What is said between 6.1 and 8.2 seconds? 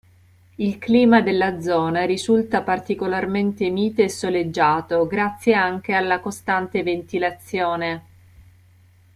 costante ventilazione.